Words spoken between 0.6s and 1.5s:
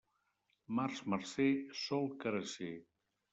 Març marcer,